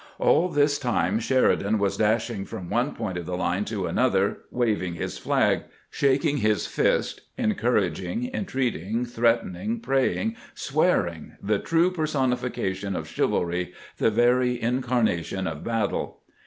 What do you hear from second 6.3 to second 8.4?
his fist, encouraging,